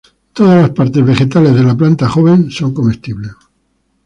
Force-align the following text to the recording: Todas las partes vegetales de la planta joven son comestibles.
Todas 0.33 0.59
las 0.59 0.71
partes 0.71 1.05
vegetales 1.05 1.53
de 1.53 1.61
la 1.63 1.75
planta 1.77 2.09
joven 2.09 2.49
son 2.49 2.73
comestibles. 2.73 3.33